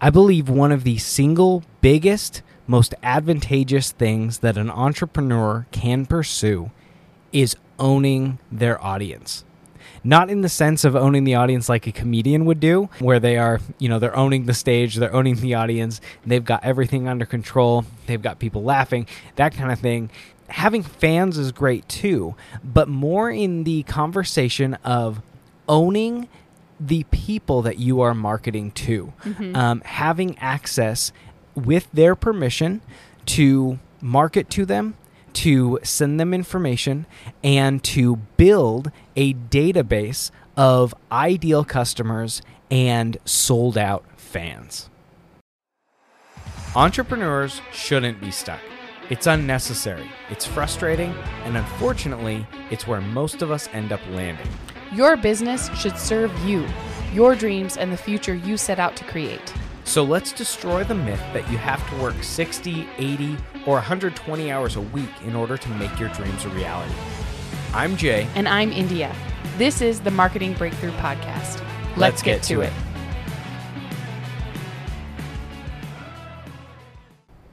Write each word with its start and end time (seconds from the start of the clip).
I 0.00 0.10
believe 0.10 0.48
one 0.48 0.72
of 0.72 0.84
the 0.84 0.98
single 0.98 1.62
biggest, 1.80 2.42
most 2.66 2.94
advantageous 3.02 3.92
things 3.92 4.38
that 4.38 4.56
an 4.56 4.70
entrepreneur 4.70 5.66
can 5.70 6.06
pursue 6.06 6.70
is 7.32 7.56
owning 7.78 8.38
their 8.50 8.82
audience. 8.82 9.44
Not 10.04 10.30
in 10.30 10.40
the 10.40 10.48
sense 10.48 10.84
of 10.84 10.96
owning 10.96 11.24
the 11.24 11.36
audience 11.36 11.68
like 11.68 11.86
a 11.86 11.92
comedian 11.92 12.44
would 12.44 12.58
do, 12.58 12.88
where 12.98 13.20
they 13.20 13.36
are, 13.36 13.60
you 13.78 13.88
know, 13.88 14.00
they're 14.00 14.16
owning 14.16 14.46
the 14.46 14.54
stage, 14.54 14.96
they're 14.96 15.14
owning 15.14 15.36
the 15.36 15.54
audience, 15.54 16.00
they've 16.26 16.44
got 16.44 16.64
everything 16.64 17.06
under 17.06 17.24
control, 17.24 17.84
they've 18.06 18.22
got 18.22 18.40
people 18.40 18.64
laughing, 18.64 19.06
that 19.36 19.54
kind 19.54 19.70
of 19.70 19.78
thing. 19.78 20.10
Having 20.48 20.82
fans 20.82 21.38
is 21.38 21.52
great 21.52 21.88
too, 21.88 22.34
but 22.64 22.88
more 22.88 23.30
in 23.30 23.64
the 23.64 23.84
conversation 23.84 24.74
of 24.84 25.22
owning 25.68 26.28
the 26.86 27.04
people 27.04 27.62
that 27.62 27.78
you 27.78 28.00
are 28.00 28.14
marketing 28.14 28.72
to, 28.72 29.12
um, 29.54 29.80
having 29.82 30.36
access 30.38 31.12
with 31.54 31.88
their 31.92 32.14
permission 32.16 32.80
to 33.26 33.78
market 34.00 34.50
to 34.50 34.64
them, 34.66 34.94
to 35.32 35.78
send 35.82 36.18
them 36.18 36.34
information, 36.34 37.06
and 37.44 37.82
to 37.84 38.16
build 38.36 38.90
a 39.14 39.32
database 39.34 40.30
of 40.56 40.94
ideal 41.10 41.64
customers 41.64 42.42
and 42.70 43.16
sold 43.24 43.78
out 43.78 44.04
fans. 44.16 44.90
Entrepreneurs 46.74 47.60
shouldn't 47.72 48.20
be 48.20 48.30
stuck. 48.30 48.60
It's 49.10 49.26
unnecessary, 49.26 50.08
it's 50.30 50.46
frustrating, 50.46 51.14
and 51.44 51.56
unfortunately, 51.56 52.46
it's 52.70 52.86
where 52.86 53.00
most 53.00 53.42
of 53.42 53.50
us 53.50 53.68
end 53.72 53.92
up 53.92 54.00
landing. 54.10 54.48
Your 54.92 55.16
business 55.16 55.74
should 55.74 55.96
serve 55.96 56.38
you, 56.40 56.66
your 57.14 57.34
dreams, 57.34 57.78
and 57.78 57.90
the 57.90 57.96
future 57.96 58.34
you 58.34 58.58
set 58.58 58.78
out 58.78 58.94
to 58.96 59.04
create. 59.04 59.54
So 59.84 60.04
let's 60.04 60.32
destroy 60.32 60.84
the 60.84 60.94
myth 60.94 61.22
that 61.32 61.50
you 61.50 61.56
have 61.56 61.88
to 61.88 61.96
work 61.96 62.22
60, 62.22 62.86
80, 62.98 63.38
or 63.64 63.76
120 63.76 64.52
hours 64.52 64.76
a 64.76 64.82
week 64.82 65.08
in 65.24 65.34
order 65.34 65.56
to 65.56 65.68
make 65.70 65.98
your 65.98 66.10
dreams 66.10 66.44
a 66.44 66.50
reality. 66.50 66.92
I'm 67.72 67.96
Jay. 67.96 68.28
And 68.34 68.46
I'm 68.46 68.70
India. 68.70 69.16
This 69.56 69.80
is 69.80 70.00
the 70.00 70.10
Marketing 70.10 70.52
Breakthrough 70.52 70.92
Podcast. 70.92 71.64
Let's, 71.96 72.20
get, 72.22 72.42
to 72.42 72.60
it. 72.60 72.72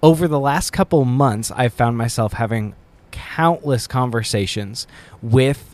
Over 0.03 0.27
the 0.27 0.41
last 0.41 0.71
couple 0.71 1.05
months, 1.05 1.51
I've 1.51 1.73
found 1.73 1.97
myself 1.97 2.33
having 2.33 2.75
countless 3.11 3.87
conversations 3.87 4.87
with 5.21 5.68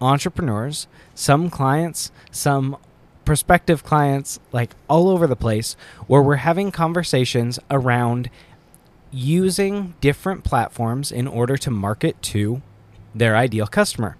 entrepreneurs, 0.00 0.86
some 1.14 1.50
clients, 1.50 2.10
some 2.30 2.76
prospective 3.24 3.84
clients, 3.84 4.38
like 4.52 4.74
all 4.88 5.08
over 5.08 5.26
the 5.26 5.36
place, 5.36 5.76
where 6.06 6.22
we're 6.22 6.36
having 6.36 6.70
conversations 6.70 7.58
around 7.70 8.30
using 9.10 9.94
different 10.00 10.44
platforms 10.44 11.10
in 11.10 11.26
order 11.26 11.56
to 11.56 11.70
market 11.70 12.20
to 12.22 12.62
their 13.14 13.36
ideal 13.36 13.66
customer. 13.66 14.16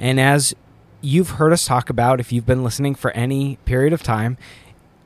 And 0.00 0.20
as 0.20 0.54
you've 1.00 1.30
heard 1.30 1.52
us 1.52 1.64
talk 1.64 1.90
about, 1.90 2.20
if 2.20 2.32
you've 2.32 2.46
been 2.46 2.64
listening 2.64 2.94
for 2.94 3.10
any 3.12 3.56
period 3.64 3.92
of 3.92 4.02
time, 4.02 4.36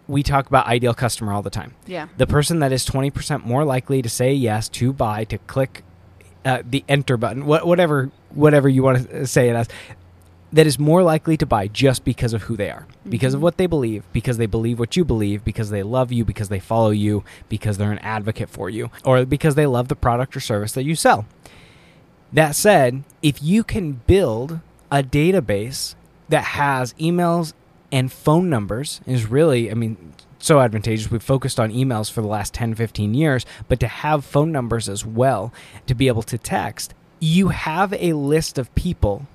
we 0.08 0.22
talk 0.22 0.46
about 0.46 0.66
ideal 0.66 0.94
customer 0.94 1.32
all 1.32 1.42
the 1.42 1.50
time. 1.50 1.74
Yeah. 1.86 2.08
The 2.16 2.26
person 2.26 2.58
that 2.60 2.72
is 2.72 2.84
20% 2.86 3.44
more 3.44 3.64
likely 3.64 4.02
to 4.02 4.08
say 4.08 4.32
yes, 4.32 4.68
to 4.70 4.92
buy, 4.92 5.24
to 5.24 5.38
click 5.38 5.84
uh, 6.44 6.62
the 6.68 6.82
enter 6.88 7.16
button, 7.16 7.46
wha- 7.46 7.64
whatever 7.64 8.10
whatever 8.30 8.68
you 8.68 8.82
want 8.82 9.08
to 9.10 9.26
say 9.26 9.50
it 9.50 9.56
as, 9.56 9.68
that 10.52 10.66
is 10.66 10.78
more 10.78 11.02
likely 11.02 11.36
to 11.36 11.46
buy 11.46 11.68
just 11.68 12.04
because 12.04 12.32
of 12.32 12.42
who 12.42 12.56
they 12.56 12.70
are, 12.70 12.86
because 13.08 13.34
of 13.34 13.38
mm-hmm. 13.38 13.44
what 13.44 13.56
they 13.56 13.66
believe, 13.66 14.04
because 14.12 14.36
they 14.36 14.46
believe 14.46 14.78
what 14.78 14.96
you 14.96 15.04
believe, 15.04 15.44
because 15.44 15.70
they 15.70 15.82
love 15.82 16.10
you, 16.10 16.24
because 16.24 16.48
they 16.48 16.58
follow 16.58 16.90
you, 16.90 17.24
because 17.48 17.78
they're 17.78 17.92
an 17.92 17.98
advocate 17.98 18.50
for 18.50 18.68
you, 18.68 18.90
or 19.04 19.24
because 19.24 19.54
they 19.54 19.66
love 19.66 19.88
the 19.88 19.96
product 19.96 20.36
or 20.36 20.40
service 20.40 20.72
that 20.72 20.84
you 20.84 20.94
sell. 20.94 21.24
That 22.32 22.54
said, 22.54 23.04
if 23.22 23.42
you 23.42 23.64
can 23.64 23.92
build 23.92 24.60
a 24.90 25.02
database 25.02 25.94
that 26.28 26.44
has 26.44 26.94
emails 26.94 27.52
and 27.92 28.10
phone 28.10 28.48
numbers 28.48 29.00
is 29.06 29.26
really, 29.26 29.70
I 29.70 29.74
mean, 29.74 30.14
so 30.38 30.60
advantageous. 30.60 31.10
We've 31.10 31.22
focused 31.22 31.60
on 31.60 31.70
emails 31.72 32.10
for 32.10 32.22
the 32.22 32.28
last 32.28 32.54
10, 32.54 32.74
15 32.74 33.14
years, 33.14 33.44
but 33.68 33.78
to 33.80 33.88
have 33.88 34.24
phone 34.24 34.52
numbers 34.52 34.88
as 34.88 35.04
well, 35.04 35.52
to 35.86 35.94
be 35.94 36.08
able 36.08 36.22
to 36.22 36.38
text, 36.38 36.94
you 37.20 37.48
have 37.48 37.92
a 37.92 38.14
list 38.14 38.58
of 38.58 38.74
people, 38.74 39.26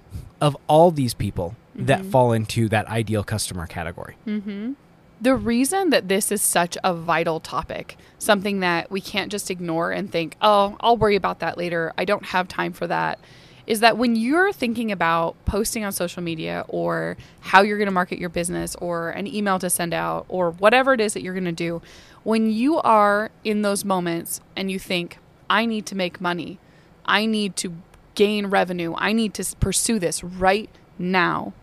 of 0.45 0.55
all 0.67 0.91
these 0.91 1.15
people 1.15 1.55
that 1.73 2.01
mm-hmm. 2.01 2.09
fall 2.11 2.31
into 2.31 2.69
that 2.69 2.87
ideal 2.87 3.23
customer 3.23 3.65
category. 3.65 4.15
Mm-hmm. 4.27 4.73
The 5.19 5.35
reason 5.35 5.89
that 5.89 6.07
this 6.07 6.31
is 6.31 6.39
such 6.39 6.77
a 6.83 6.93
vital 6.93 7.39
topic, 7.39 7.97
something 8.19 8.59
that 8.59 8.91
we 8.91 9.01
can't 9.01 9.31
just 9.31 9.49
ignore 9.49 9.91
and 9.91 10.11
think, 10.11 10.35
oh, 10.43 10.77
I'll 10.81 10.97
worry 10.97 11.15
about 11.15 11.39
that 11.39 11.57
later. 11.57 11.93
I 11.97 12.05
don't 12.05 12.27
have 12.27 12.47
time 12.47 12.73
for 12.73 12.85
that, 12.85 13.17
is 13.65 13.79
that 13.79 13.97
when 13.97 14.15
you're 14.15 14.53
thinking 14.53 14.91
about 14.91 15.35
posting 15.45 15.83
on 15.83 15.91
social 15.91 16.21
media 16.21 16.63
or 16.67 17.17
how 17.39 17.63
you're 17.63 17.79
going 17.79 17.87
to 17.87 17.91
market 17.91 18.19
your 18.19 18.29
business 18.29 18.75
or 18.75 19.09
an 19.09 19.25
email 19.25 19.57
to 19.57 19.69
send 19.69 19.95
out 19.95 20.25
or 20.29 20.51
whatever 20.51 20.93
it 20.93 21.01
is 21.01 21.13
that 21.13 21.23
you're 21.23 21.33
going 21.33 21.45
to 21.45 21.51
do, 21.51 21.81
when 22.23 22.51
you 22.51 22.77
are 22.81 23.31
in 23.43 23.63
those 23.63 23.83
moments 23.83 24.41
and 24.55 24.69
you 24.69 24.77
think, 24.77 25.17
I 25.49 25.65
need 25.65 25.87
to 25.87 25.95
make 25.95 26.21
money, 26.21 26.59
I 27.03 27.25
need 27.25 27.55
to 27.57 27.73
gain 28.15 28.47
revenue, 28.47 28.93
I 28.97 29.13
need 29.13 29.33
to 29.35 29.55
pursue 29.57 29.99
this 29.99 30.23
right 30.23 30.69
now. 30.97 31.53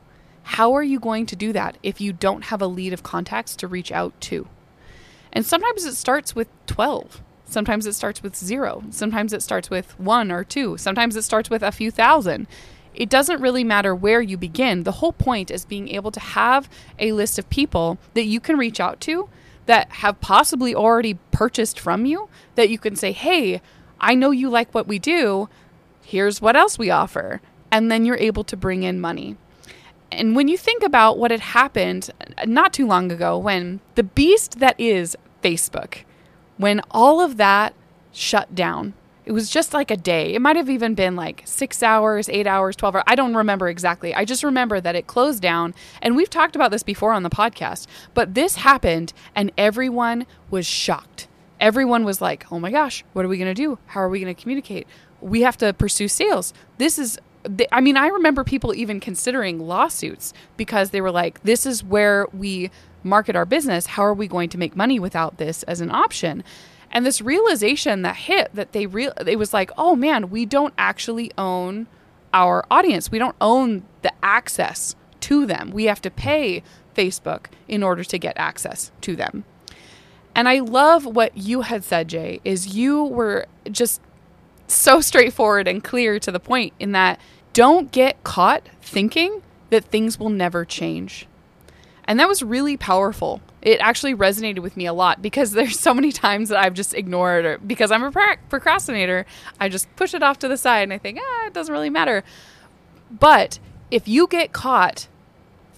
How 0.44 0.72
are 0.74 0.82
you 0.82 1.00
going 1.00 1.26
to 1.26 1.36
do 1.36 1.52
that 1.52 1.78
if 1.82 2.00
you 2.00 2.12
don't 2.12 2.44
have 2.44 2.62
a 2.62 2.66
lead 2.66 2.92
of 2.92 3.02
contacts 3.02 3.56
to 3.56 3.68
reach 3.68 3.92
out 3.92 4.18
to? 4.22 4.48
And 5.32 5.46
sometimes 5.46 5.84
it 5.84 5.94
starts 5.94 6.34
with 6.34 6.48
12. 6.66 7.22
Sometimes 7.46 7.86
it 7.86 7.94
starts 7.94 8.22
with 8.22 8.36
zero. 8.36 8.82
Sometimes 8.90 9.32
it 9.32 9.42
starts 9.42 9.68
with 9.68 9.98
one 9.98 10.32
or 10.32 10.42
two. 10.42 10.76
Sometimes 10.78 11.16
it 11.16 11.22
starts 11.22 11.50
with 11.50 11.62
a 11.62 11.70
few 11.70 11.90
thousand. 11.90 12.46
It 12.94 13.08
doesn't 13.08 13.40
really 13.40 13.64
matter 13.64 13.94
where 13.94 14.20
you 14.20 14.36
begin. 14.36 14.82
The 14.82 14.92
whole 14.92 15.12
point 15.12 15.50
is 15.50 15.64
being 15.64 15.88
able 15.88 16.10
to 16.12 16.20
have 16.20 16.68
a 16.98 17.12
list 17.12 17.38
of 17.38 17.48
people 17.50 17.98
that 18.14 18.24
you 18.24 18.40
can 18.40 18.56
reach 18.56 18.80
out 18.80 19.00
to 19.02 19.28
that 19.66 19.90
have 19.90 20.20
possibly 20.20 20.74
already 20.74 21.18
purchased 21.30 21.78
from 21.78 22.04
you 22.04 22.28
that 22.54 22.68
you 22.68 22.78
can 22.78 22.96
say, 22.96 23.12
hey, 23.12 23.60
I 24.00 24.14
know 24.14 24.30
you 24.30 24.50
like 24.50 24.74
what 24.74 24.88
we 24.88 24.98
do. 24.98 25.48
Here's 26.02 26.40
what 26.40 26.56
else 26.56 26.78
we 26.78 26.90
offer. 26.90 27.40
And 27.70 27.90
then 27.90 28.04
you're 28.04 28.16
able 28.16 28.44
to 28.44 28.56
bring 28.56 28.82
in 28.82 29.00
money. 29.00 29.36
And 30.10 30.36
when 30.36 30.46
you 30.46 30.58
think 30.58 30.82
about 30.82 31.18
what 31.18 31.30
had 31.30 31.40
happened 31.40 32.10
uh, 32.20 32.44
not 32.44 32.72
too 32.72 32.86
long 32.86 33.10
ago, 33.10 33.38
when 33.38 33.80
the 33.94 34.02
beast 34.02 34.58
that 34.58 34.78
is 34.78 35.16
Facebook, 35.42 36.04
when 36.58 36.82
all 36.90 37.20
of 37.20 37.38
that 37.38 37.74
shut 38.12 38.54
down, 38.54 38.92
it 39.24 39.32
was 39.32 39.48
just 39.48 39.72
like 39.72 39.90
a 39.90 39.96
day. 39.96 40.34
It 40.34 40.42
might 40.42 40.56
have 40.56 40.68
even 40.68 40.94
been 40.94 41.14
like 41.14 41.42
six 41.44 41.82
hours, 41.82 42.28
eight 42.28 42.46
hours, 42.46 42.74
12 42.76 42.96
hours. 42.96 43.04
I 43.06 43.14
don't 43.14 43.36
remember 43.36 43.68
exactly. 43.68 44.14
I 44.14 44.24
just 44.24 44.42
remember 44.42 44.80
that 44.80 44.96
it 44.96 45.06
closed 45.06 45.40
down. 45.40 45.74
And 46.00 46.16
we've 46.16 46.30
talked 46.30 46.56
about 46.56 46.72
this 46.72 46.82
before 46.82 47.12
on 47.12 47.22
the 47.22 47.30
podcast, 47.30 47.86
but 48.14 48.34
this 48.34 48.56
happened 48.56 49.12
and 49.34 49.52
everyone 49.56 50.26
was 50.50 50.66
shocked. 50.66 51.28
Everyone 51.60 52.04
was 52.04 52.20
like, 52.20 52.50
oh 52.50 52.58
my 52.58 52.72
gosh, 52.72 53.04
what 53.12 53.24
are 53.24 53.28
we 53.28 53.38
going 53.38 53.54
to 53.54 53.54
do? 53.54 53.78
How 53.86 54.00
are 54.00 54.08
we 54.08 54.20
going 54.20 54.34
to 54.34 54.40
communicate? 54.40 54.88
We 55.22 55.42
have 55.42 55.56
to 55.58 55.72
pursue 55.72 56.08
sales. 56.08 56.52
This 56.78 56.98
is 56.98 57.18
I 57.72 57.80
mean, 57.80 57.96
I 57.96 58.06
remember 58.06 58.44
people 58.44 58.74
even 58.74 59.00
considering 59.00 59.58
lawsuits 59.58 60.32
because 60.56 60.90
they 60.90 61.00
were 61.00 61.10
like, 61.10 61.42
this 61.42 61.66
is 61.66 61.82
where 61.82 62.26
we 62.32 62.70
market 63.02 63.34
our 63.34 63.44
business. 63.44 63.86
How 63.86 64.04
are 64.04 64.14
we 64.14 64.28
going 64.28 64.48
to 64.50 64.58
make 64.58 64.76
money 64.76 65.00
without 65.00 65.38
this 65.38 65.62
as 65.64 65.80
an 65.80 65.90
option? 65.90 66.44
And 66.92 67.04
this 67.04 67.20
realization 67.20 68.02
that 68.02 68.16
hit 68.16 68.50
that 68.54 68.72
they 68.72 68.86
real 68.86 69.12
it 69.26 69.38
was 69.38 69.52
like, 69.52 69.70
oh 69.76 69.96
man, 69.96 70.30
we 70.30 70.46
don't 70.46 70.74
actually 70.78 71.32
own 71.36 71.88
our 72.32 72.64
audience. 72.70 73.10
We 73.10 73.18
don't 73.18 73.36
own 73.40 73.84
the 74.02 74.12
access 74.22 74.94
to 75.20 75.46
them. 75.46 75.70
We 75.70 75.84
have 75.84 76.02
to 76.02 76.10
pay 76.10 76.62
Facebook 76.94 77.46
in 77.66 77.82
order 77.82 78.04
to 78.04 78.18
get 78.18 78.36
access 78.36 78.92
to 79.00 79.16
them. 79.16 79.44
And 80.34 80.48
I 80.48 80.60
love 80.60 81.04
what 81.04 81.36
you 81.36 81.62
had 81.62 81.84
said, 81.84 82.08
Jay, 82.08 82.40
is 82.44 82.74
you 82.74 83.04
were 83.04 83.46
just 83.70 84.00
so 84.74 85.00
straightforward 85.00 85.68
and 85.68 85.82
clear 85.82 86.18
to 86.18 86.32
the 86.32 86.40
point 86.40 86.72
in 86.78 86.92
that 86.92 87.20
don't 87.52 87.92
get 87.92 88.22
caught 88.24 88.68
thinking 88.80 89.42
that 89.70 89.84
things 89.84 90.18
will 90.18 90.30
never 90.30 90.64
change. 90.64 91.26
And 92.04 92.18
that 92.18 92.28
was 92.28 92.42
really 92.42 92.76
powerful. 92.76 93.40
It 93.62 93.80
actually 93.80 94.14
resonated 94.14 94.58
with 94.58 94.76
me 94.76 94.86
a 94.86 94.92
lot 94.92 95.22
because 95.22 95.50
there's 95.52 95.78
so 95.78 95.94
many 95.94 96.12
times 96.12 96.48
that 96.48 96.58
I've 96.58 96.74
just 96.74 96.94
ignored 96.94 97.44
or 97.44 97.58
because 97.58 97.90
I'm 97.90 98.02
a 98.02 98.36
procrastinator, 98.48 99.26
I 99.60 99.68
just 99.68 99.94
push 99.96 100.14
it 100.14 100.22
off 100.22 100.38
to 100.40 100.48
the 100.48 100.56
side 100.56 100.82
and 100.82 100.92
I 100.92 100.98
think, 100.98 101.18
ah, 101.20 101.46
it 101.46 101.54
doesn't 101.54 101.72
really 101.72 101.90
matter. 101.90 102.24
But 103.10 103.58
if 103.90 104.08
you 104.08 104.26
get 104.26 104.52
caught 104.52 105.08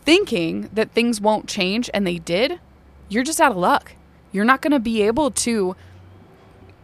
thinking 0.05 0.71
that 0.73 0.93
things 0.93 1.21
won't 1.21 1.49
change 1.49 1.91
and 1.93 2.07
they 2.07 2.19
did, 2.19 2.61
you're 3.09 3.25
just 3.25 3.41
out 3.41 3.53
of 3.53 3.59
luck. 3.59 3.93
You're 4.33 4.45
not 4.45 4.63
going 4.63 4.73
to 4.73 4.81
be 4.81 5.03
able 5.03 5.31
to 5.31 5.77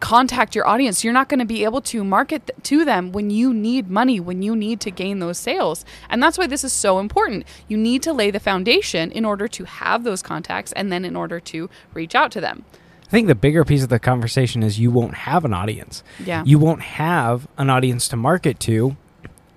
contact 0.01 0.55
your 0.55 0.67
audience. 0.67 1.03
You're 1.03 1.13
not 1.13 1.29
going 1.29 1.39
to 1.39 1.45
be 1.45 1.63
able 1.63 1.79
to 1.81 2.03
market 2.03 2.47
th- 2.47 2.63
to 2.63 2.83
them 2.83 3.13
when 3.13 3.29
you 3.29 3.53
need 3.53 3.89
money, 3.89 4.19
when 4.19 4.41
you 4.41 4.55
need 4.55 4.81
to 4.81 4.91
gain 4.91 5.19
those 5.19 5.37
sales. 5.37 5.85
And 6.09 6.21
that's 6.21 6.37
why 6.37 6.47
this 6.47 6.65
is 6.65 6.73
so 6.73 6.99
important. 6.99 7.45
You 7.69 7.77
need 7.77 8.03
to 8.03 8.11
lay 8.11 8.31
the 8.31 8.39
foundation 8.39 9.11
in 9.11 9.23
order 9.23 9.47
to 9.47 9.63
have 9.63 10.03
those 10.03 10.21
contacts 10.21 10.73
and 10.73 10.91
then 10.91 11.05
in 11.05 11.15
order 11.15 11.39
to 11.39 11.69
reach 11.93 12.15
out 12.15 12.31
to 12.33 12.41
them. 12.41 12.65
I 13.07 13.11
think 13.11 13.27
the 13.27 13.35
bigger 13.35 13.63
piece 13.63 13.83
of 13.83 13.89
the 13.89 13.99
conversation 13.99 14.63
is 14.63 14.79
you 14.79 14.89
won't 14.89 15.13
have 15.13 15.45
an 15.45 15.53
audience. 15.53 16.03
Yeah. 16.23 16.43
You 16.45 16.59
won't 16.59 16.81
have 16.81 17.47
an 17.57 17.69
audience 17.69 18.07
to 18.09 18.15
market 18.17 18.59
to 18.61 18.97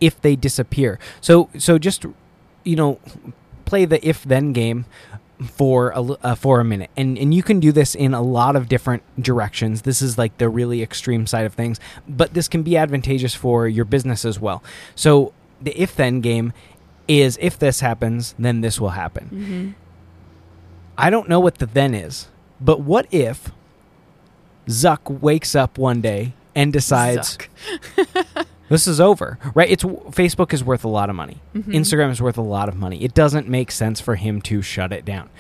if 0.01 0.21
they 0.21 0.37
disappear. 0.37 0.99
So 1.21 1.49
so 1.57 1.79
just 1.79 2.05
you 2.65 2.77
know 2.77 3.01
play 3.65 3.85
the 3.85 4.07
if 4.07 4.25
then 4.25 4.53
game 4.53 4.85
for 5.43 5.91
a 5.91 6.01
uh, 6.01 6.35
for 6.35 6.61
a 6.61 6.65
minute. 6.65 6.91
And 6.97 7.19
and 7.19 7.35
you 7.35 7.43
can 7.43 7.61
do 7.61 7.73
this 7.73 7.95
in 7.95 8.15
a 8.15 8.23
lot 8.23 8.57
of 8.57 8.69
different 8.69 9.03
directions. 9.21 9.83
This 9.83 10.03
is 10.03 10.17
like 10.19 10.39
the 10.39 10.49
really 10.49 10.83
extreme 10.83 11.27
side 11.27 11.47
of 11.47 11.55
things, 11.55 11.81
but 12.09 12.35
this 12.35 12.49
can 12.49 12.63
be 12.63 12.77
advantageous 12.77 13.35
for 13.35 13.69
your 13.69 13.85
business 13.85 14.25
as 14.25 14.39
well. 14.41 14.63
So 14.95 15.33
the 15.61 15.79
if 15.81 15.95
then 15.97 16.21
game 16.21 16.53
is 17.09 17.39
if 17.41 17.59
this 17.59 17.81
happens, 17.81 18.35
then 18.39 18.61
this 18.61 18.81
will 18.81 18.91
happen. 18.91 19.75
I 20.97 21.11
don't 21.11 21.29
know 21.29 21.41
what 21.41 21.59
the 21.59 21.67
then 21.67 21.95
is, 21.95 22.29
but 22.61 22.81
what 22.81 23.07
if 23.11 23.51
Zuck 24.67 25.21
wakes 25.21 25.55
up 25.55 25.77
one 25.79 26.01
day 26.01 26.35
and 26.55 26.73
decides. 26.73 27.39
this 28.69 28.87
is 28.87 29.01
over, 29.01 29.39
right? 29.55 29.71
It's 29.71 29.85
Facebook 29.85 30.53
is 30.53 30.65
worth 30.65 30.85
a 30.85 30.89
lot 30.89 31.11
of 31.11 31.17
money. 31.17 31.41
Mm-hmm. 31.55 31.73
Instagram 31.73 32.11
is 32.11 32.23
worth 32.23 32.39
a 32.39 32.43
lot 32.43 32.69
of 32.69 32.77
money. 32.77 33.03
It 33.03 33.15
doesn't 33.15 33.49
make 33.49 33.71
sense 33.71 34.01
for 34.01 34.17
him 34.17 34.41
to 34.43 34.63
shut 34.63 34.93
it 34.93 35.05
down. 35.05 35.31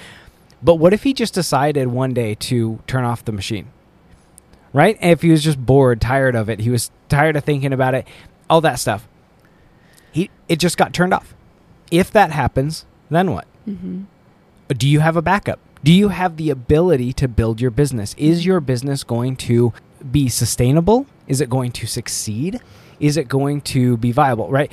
But 0.62 0.76
what 0.76 0.93
if 0.93 1.03
he 1.03 1.12
just 1.12 1.35
decided 1.35 1.88
one 1.88 2.15
day 2.15 2.35
to 2.35 2.81
turn 2.87 3.05
off 3.05 3.25
the 3.25 3.32
machine? 3.32 3.69
Right? 4.73 4.99
If 5.00 5.23
he 5.23 5.31
was 5.31 5.44
just 5.44 5.65
bored, 5.65 6.00
tired 6.00 6.35
of 6.35 6.49
it, 6.49 6.61
he 6.61 6.71
was 6.71 6.91
tired 7.09 7.37
of 7.37 7.44
thinking 7.44 7.73
about 7.73 7.94
it, 7.94 8.06
all 8.50 8.61
that 8.62 8.79
stuff. 8.79 9.06
He 10.11 10.31
it 10.49 10.59
just 10.59 10.77
got 10.77 10.93
turned 10.93 11.15
off. 11.15 11.35
If 11.91 12.11
that 12.12 12.31
happens, 12.31 12.87
then 13.11 13.32
what? 13.32 13.47
Mm-hmm. 13.69 14.03
Do 14.69 14.88
you 14.88 15.00
have 15.00 15.17
a 15.17 15.23
backup? 15.23 15.61
Do 15.82 15.93
you 15.93 16.09
have 16.09 16.37
the 16.37 16.50
ability 16.50 17.12
to 17.15 17.29
build 17.29 17.61
your 17.61 17.70
business? 17.70 18.15
Is 18.19 18.47
your 18.47 18.61
business 18.61 19.05
going 19.05 19.37
to 19.37 19.73
be 20.11 20.29
sustainable? 20.29 21.06
Is 21.27 21.41
it 21.41 21.50
going 21.50 21.73
to 21.73 21.87
succeed? 21.87 22.61
Is 23.00 23.17
it 23.17 23.29
going 23.29 23.61
to 23.62 23.96
be 23.96 24.12
viable, 24.12 24.50
right? 24.50 24.73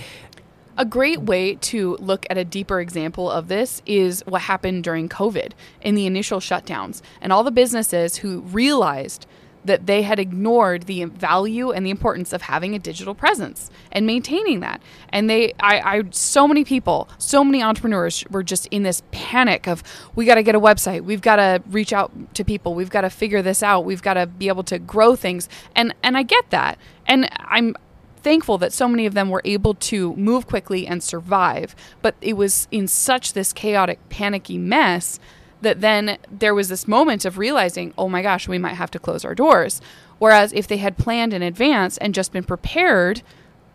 A 0.78 0.86
great 0.86 1.22
way 1.22 1.56
to 1.56 1.98
look 1.98 2.26
at 2.30 2.38
a 2.38 2.46
deeper 2.46 2.80
example 2.80 3.30
of 3.30 3.48
this 3.50 3.82
is 3.86 4.24
what 4.26 4.44
happened 4.44 4.84
during 4.84 5.10
COVID 5.10 5.52
in 5.82 5.96
the 5.96 6.06
initial 6.06 6.40
shutdowns, 6.40 7.02
and 7.20 7.32
all 7.34 7.44
the 7.44 7.52
businesses 7.52 8.18
who 8.18 8.40
realized 8.42 9.26
that 9.64 9.86
they 9.86 10.02
had 10.02 10.20
ignored 10.20 10.84
the 10.84 11.06
value 11.06 11.72
and 11.72 11.86
the 11.86 11.92
importance 11.92 12.34
of 12.34 12.44
having 12.44 12.74
a 12.74 12.80
digital 12.80 13.14
presence 13.14 13.70
and 13.92 14.06
maintaining 14.06 14.60
that. 14.62 14.82
And 15.10 15.30
they, 15.30 15.54
I, 15.60 15.98
I 15.98 16.04
so 16.12 16.48
many 16.48 16.64
people, 16.64 17.08
so 17.18 17.44
many 17.44 17.62
entrepreneurs 17.62 18.26
were 18.32 18.44
just 18.44 18.68
in 18.68 18.84
this 18.84 19.04
panic 19.12 19.68
of 19.68 19.84
we 20.16 20.26
got 20.26 20.36
to 20.36 20.44
get 20.44 20.56
a 20.56 20.60
website, 20.60 21.02
we've 21.02 21.22
got 21.22 21.36
to 21.36 21.62
reach 21.70 21.94
out 21.94 22.12
to 22.36 22.44
people, 22.44 22.74
we've 22.74 22.90
got 22.90 23.02
to 23.02 23.10
figure 23.10 23.42
this 23.42 23.62
out, 23.62 23.86
we've 23.86 24.02
got 24.02 24.16
to 24.16 24.26
be 24.26 24.48
able 24.48 24.64
to 24.64 24.80
grow 24.80 25.16
things. 25.16 25.48
And 25.76 25.94
and 26.02 26.18
I 26.18 26.24
get 26.24 26.50
that, 26.50 26.80
and 27.06 27.30
I'm 27.38 27.76
thankful 28.22 28.58
that 28.60 28.74
so 28.74 28.88
many 28.88 29.06
of 29.06 29.14
them 29.14 29.30
were 29.30 29.42
able 29.46 29.74
to 29.74 30.16
move 30.16 30.48
quickly 30.48 30.88
and 30.88 31.02
survive. 31.04 31.76
But 32.02 32.16
it 32.22 32.34
was 32.34 32.68
in 32.72 32.88
such 32.88 33.34
this 33.34 33.54
chaotic, 33.54 34.00
panicky 34.10 34.58
mess 34.58 35.20
that 35.62 35.82
then 35.82 36.18
there 36.32 36.56
was 36.56 36.70
this 36.70 36.88
moment 36.88 37.24
of 37.26 37.38
realizing, 37.38 37.94
oh 37.98 38.10
my 38.10 38.22
gosh, 38.22 38.48
we 38.48 38.58
might 38.58 38.74
have 38.76 38.92
to 38.92 39.00
close 39.00 39.24
our 39.24 39.36
doors. 39.36 39.82
Whereas 40.18 40.54
if 40.54 40.68
they 40.68 40.78
had 40.78 40.98
planned 40.98 41.34
in 41.34 41.42
advance 41.42 41.98
and 41.98 42.14
just 42.14 42.32
been 42.32 42.44
prepared 42.44 43.22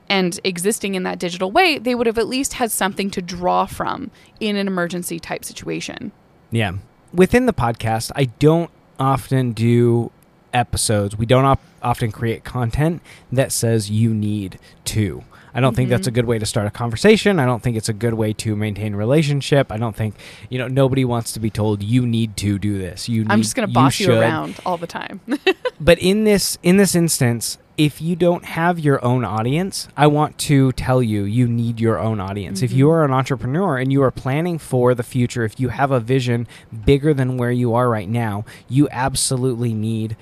and 0.08 0.38
existing 0.44 0.94
in 0.94 1.02
that 1.02 1.19
digital 1.19 1.50
way, 1.50 1.78
they 1.78 1.94
would 1.94 2.06
have 2.06 2.19
at 2.19 2.28
least 2.28 2.54
had 2.54 2.70
something 2.70 3.10
to 3.10 3.22
draw 3.22 3.66
from 3.66 4.10
in 4.40 4.56
an 4.56 4.66
emergency 4.66 5.19
type 5.19 5.44
situation. 5.44 6.12
Yeah. 6.50 6.75
Within 7.12 7.46
the 7.46 7.52
podcast, 7.52 8.12
I 8.14 8.26
don't 8.26 8.70
often 8.98 9.52
do 9.52 10.10
episodes. 10.56 11.17
We 11.17 11.26
don't 11.26 11.44
op- 11.44 11.61
often 11.82 12.11
create 12.11 12.43
content 12.43 13.03
that 13.31 13.53
says 13.53 13.91
you 13.91 14.12
need 14.14 14.58
to. 14.87 15.23
I 15.55 15.61
don't 15.61 15.75
think 15.75 15.88
that's 15.88 16.06
a 16.06 16.11
mm-hmm. 16.11 16.17
good 16.17 16.25
way 16.26 16.38
to 16.38 16.44
start 16.44 16.67
a 16.67 16.70
conversation. 16.70 17.38
I 17.38 17.47
don't 17.47 17.62
think 17.62 17.79
it's 17.79 17.88
a 17.88 17.94
good 17.94 18.12
way 18.12 18.35
to 18.35 18.55
maintain 18.55 18.94
relationship. 18.94 19.73
I 19.73 19.79
don't 19.79 19.97
think, 19.97 20.14
you 20.50 20.58
know, 20.58 20.69
nobody 20.69 21.03
wants 21.03 21.32
to 21.32 21.41
be 21.41 21.49
told 21.49 21.82
you 21.82 22.06
need 22.06 22.37
to 22.38 22.58
do 22.58 22.76
this. 22.76 23.08
You 23.08 23.25
I'm 23.26 23.38
need- 23.38 23.44
just 23.44 23.56
going 23.56 23.67
to 23.67 23.73
boss 23.73 23.99
you, 23.99 24.06
should." 24.06 24.19
around 24.19 24.61
all 24.67 24.76
the 24.76 24.87
time. 24.87 25.20
but 25.81 25.99
in 25.99 26.25
this 26.25 26.58
in 26.62 26.76
this 26.76 26.94
instance 26.94 27.56
if 27.79 28.00
you 28.00 28.17
don't 28.17 28.44
have 28.47 28.79
your 28.79 29.05
own 29.05 29.23
audience 29.23 29.87
i 29.99 30.06
want 30.06 30.38
to 30.38 30.73
tell 30.73 31.03
you 31.03 31.25
you 31.25 31.47
need 31.47 31.79
your 31.79 31.99
own 31.99 32.19
audience 32.20 32.62
if 32.62 32.73
you 32.73 32.87
mm-hmm. 32.87 32.94
are 32.94 33.05
an 33.05 33.11
entrepreneur 33.11 33.76
and 33.76 33.93
you 33.93 34.03
are 34.03 34.11
planning 34.11 34.58
for 34.58 34.94
the 34.94 35.03
future 35.03 35.44
if 35.44 35.61
you 35.61 35.69
have 35.69 35.91
a 35.91 36.00
vision 36.00 36.47
bigger 36.87 37.12
than 37.12 37.37
where 37.37 37.50
you 37.50 37.75
are 37.75 37.91
right 37.91 38.08
now 38.08 38.44
you 38.69 38.88
absolutely 38.91 39.75
need 39.75 40.17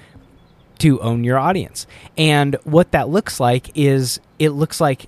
to 0.78 1.00
own 1.00 1.24
your 1.24 1.38
audience 1.38 1.86
and 2.16 2.56
what 2.64 2.90
that 2.92 3.08
looks 3.08 3.38
like 3.38 3.70
is 3.76 4.20
it 4.38 4.50
looks 4.50 4.80
like 4.80 5.06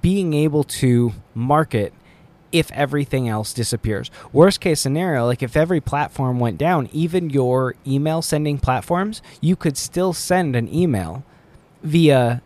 being 0.00 0.34
able 0.34 0.64
to 0.64 1.12
market 1.34 1.92
if 2.54 2.70
everything 2.70 3.28
else 3.28 3.52
disappears. 3.52 4.12
Worst 4.32 4.60
case 4.60 4.80
scenario, 4.80 5.26
like 5.26 5.42
if 5.42 5.56
every 5.56 5.80
platform 5.80 6.38
went 6.38 6.56
down, 6.56 6.88
even 6.92 7.28
your 7.28 7.74
email 7.84 8.22
sending 8.22 8.58
platforms, 8.58 9.22
you 9.40 9.56
could 9.56 9.76
still 9.76 10.12
send 10.12 10.54
an 10.54 10.72
email 10.72 11.24
via 11.82 12.40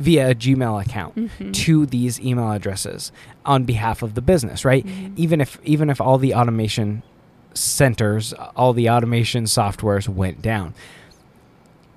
via 0.00 0.30
a 0.30 0.34
Gmail 0.34 0.84
account 0.84 1.14
mm-hmm. 1.14 1.52
to 1.52 1.86
these 1.86 2.18
email 2.20 2.50
addresses 2.50 3.12
on 3.44 3.64
behalf 3.64 4.02
of 4.02 4.14
the 4.14 4.22
business, 4.22 4.64
right? 4.64 4.84
Mm-hmm. 4.84 5.14
Even 5.16 5.40
if 5.40 5.60
even 5.62 5.90
if 5.90 6.00
all 6.00 6.18
the 6.18 6.34
automation 6.34 7.04
centers, 7.54 8.32
all 8.56 8.72
the 8.72 8.90
automation 8.90 9.44
softwares 9.44 10.08
went 10.08 10.42
down. 10.42 10.74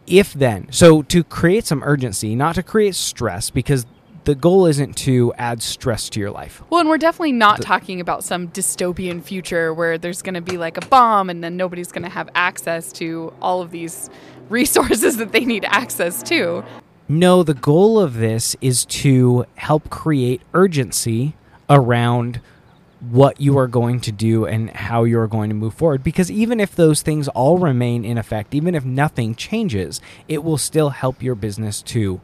If 0.06 0.34
then, 0.34 0.68
so 0.72 1.02
to 1.04 1.24
create 1.24 1.66
some 1.66 1.84
urgency, 1.84 2.36
not 2.36 2.56
to 2.56 2.64
create 2.64 2.96
stress 2.96 3.50
because 3.50 3.86
the 4.26 4.36
goal 4.36 4.66
isn't 4.66 4.96
to 4.98 5.34
add 5.38 5.62
stress 5.62 6.10
to 6.10 6.20
your 6.20 6.32
life. 6.32 6.62
Well, 6.70 6.82
and 6.82 6.90
we're 6.90 6.98
definitely 6.98 7.34
not 7.34 7.62
talking 7.62 8.00
about 8.00 8.24
some 8.24 8.48
dystopian 8.50 9.24
future 9.24 9.74
where 9.74 9.98
there's 9.98 10.22
going 10.22 10.36
to 10.36 10.42
be 10.42 10.58
like 10.58 10.78
a 10.78 10.86
bomb 10.88 11.30
and 11.30 11.44
then 11.44 11.58
nobody's 11.58 11.92
going 11.92 12.04
to 12.04 12.10
have 12.10 12.30
access 12.36 12.92
to 12.94 13.34
all 13.42 13.62
of 13.62 13.72
these 13.72 14.10
resources 14.50 15.18
that 15.18 15.32
they 15.32 15.46
need 15.46 15.66
access 15.66 16.24
to. 16.24 16.64
No, 17.08 17.44
the 17.44 17.54
goal 17.54 18.00
of 18.00 18.16
this 18.16 18.56
is 18.62 18.86
to 18.86 19.46
help 19.56 19.90
create 19.90 20.42
urgency 20.54 21.36
around 21.70 22.40
what 23.10 23.40
you 23.40 23.58
are 23.58 23.68
going 23.68 24.00
to 24.00 24.12
do 24.12 24.46
and 24.46 24.70
how 24.70 25.04
you 25.04 25.20
are 25.20 25.28
going 25.28 25.50
to 25.50 25.56
move 25.56 25.74
forward. 25.74 26.04
Because 26.04 26.32
even 26.32 26.60
if 26.60 26.76
those 26.76 27.02
things 27.02 27.28
all 27.30 27.58
remain 27.58 28.06
in 28.06 28.18
effect, 28.18 28.56
even 28.56 28.76
if 28.76 28.86
nothing 28.86 29.36
changes, 29.36 30.00
it 30.28 30.44
will 30.44 30.58
still 30.58 30.92
help 30.92 31.22
your 31.22 31.36
business 31.36 31.82
to 31.82 32.22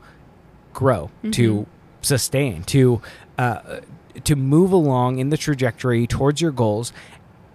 grow, 0.74 1.12
to 1.32 1.68
sustain, 2.02 2.64
to 2.64 3.02
uh, 3.38 3.82
to 4.24 4.36
move 4.36 4.72
along 4.72 5.20
in 5.20 5.30
the 5.30 5.38
trajectory 5.38 6.08
towards 6.08 6.42
your 6.42 6.52
goals 6.52 6.94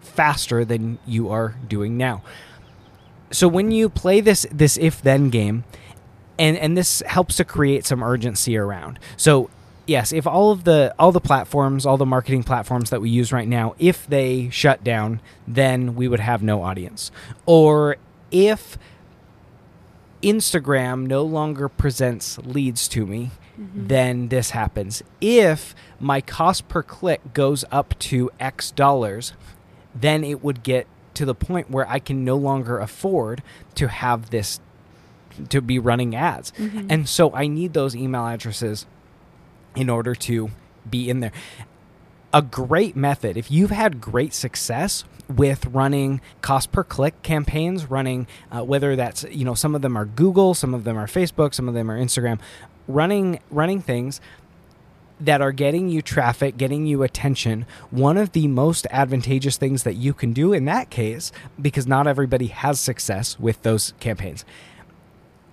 faster 0.00 0.64
than 0.64 0.99
you 1.07 1.31
are 1.31 1.57
doing 1.66 1.97
now. 1.97 2.23
So 3.31 3.49
when 3.49 3.71
you 3.71 3.88
play 3.88 4.21
this 4.21 4.47
this 4.52 4.76
if 4.76 5.00
then 5.02 5.31
game, 5.31 5.64
and 6.38 6.57
and 6.59 6.76
this 6.76 7.02
helps 7.07 7.37
to 7.37 7.45
create 7.45 7.87
some 7.87 8.02
urgency 8.02 8.57
around. 8.57 8.99
So 9.16 9.50
yes, 9.87 10.12
if 10.12 10.26
all 10.26 10.50
of 10.50 10.64
the 10.64 10.95
all 10.99 11.12
the 11.12 11.21
platforms, 11.21 11.87
all 11.87 11.97
the 11.97 12.07
marketing 12.07 12.43
platforms 12.43 12.91
that 12.91 13.00
we 13.00 13.11
use 13.11 13.33
right 13.33 13.49
now, 13.49 13.75
if 13.79 14.07
they 14.07 14.49
shut 14.50 14.85
down, 14.85 15.21
then 15.47 15.95
we 15.95 16.09
would 16.09 16.21
have 16.21 16.43
no 16.43 16.62
audience. 16.62 17.11
Or 17.47 17.97
if 18.31 18.79
Instagram 20.23 21.07
no 21.07 21.23
longer 21.23 21.69
presents 21.69 22.38
leads 22.38 22.88
to 22.88 23.07
me, 23.07 23.31
mm-hmm. 23.59 23.87
then 23.87 24.29
this 24.29 24.50
happens. 24.50 25.03
If 25.21 25.75
my 26.00 26.21
cost 26.21 26.69
per 26.69 26.83
click 26.83 27.35
goes 27.35 27.64
up 27.71 27.99
to 28.00 28.31
X 28.41 28.71
dollars, 28.71 29.33
then 29.95 30.25
it 30.25 30.43
would 30.43 30.62
get 30.62 30.87
to 31.14 31.25
the 31.25 31.35
point 31.35 31.71
where 31.71 31.88
I 31.88 31.99
can 32.00 32.25
no 32.25 32.37
longer 32.37 32.79
afford 32.79 33.43
to 33.76 33.88
have 33.88 34.31
this 34.31 34.61
to 35.49 35.61
be 35.61 35.79
running 35.79 36.14
ads. 36.14 36.53
Mm-hmm. 36.53 36.87
And 36.91 37.09
so 37.09 37.33
I 37.35 37.47
need 37.47 37.73
those 37.73 37.95
email 37.95 38.26
addresses 38.26 38.87
in 39.75 39.90
order 39.90 40.14
to 40.14 40.50
be 40.88 41.09
in 41.09 41.21
there. 41.21 41.33
A 42.33 42.43
great 42.43 42.97
method, 42.97 43.37
if 43.37 43.50
you've 43.50 43.71
had 43.71 44.00
great 44.00 44.35
success 44.35 45.04
with 45.28 45.66
running 45.66 46.21
cost 46.43 46.73
per 46.73 46.83
click 46.85 47.23
campaigns, 47.23 47.90
running 47.90 48.26
uh, 48.50 48.64
whether 48.64 48.97
that's 48.97 49.25
you 49.31 49.45
know 49.45 49.54
some 49.54 49.75
of 49.75 49.83
them 49.83 49.97
are 49.97 50.04
Google, 50.04 50.54
some 50.54 50.75
of 50.75 50.85
them 50.85 50.99
are 50.99 51.07
Facebook, 51.07 51.54
some 51.54 51.69
of 51.69 51.75
them 51.75 51.90
are 51.90 51.99
Instagram, 51.99 52.40
running 52.88 53.38
running 53.50 53.81
things 53.81 54.21
that 55.21 55.40
are 55.40 55.52
getting 55.52 55.88
you 55.88 56.02
traffic, 56.02 56.57
getting 56.57 56.87
you 56.87 57.02
attention, 57.02 57.66
one 57.90 58.16
of 58.16 58.33
the 58.33 58.49
most 58.49 58.87
advantageous 58.90 59.57
things 59.57 59.85
that 59.85 59.95
you 59.95 60.12
can 60.12 60.33
do 60.33 60.52
in 60.52 60.64
that 60.64 60.90
case, 60.90 61.31
because 61.61 61.87
not 61.87 62.07
everybody 62.07 62.49
has 62.49 62.81
success 62.81 63.38
with 63.38 63.62
those 63.62 63.95
campaigns, 64.00 64.45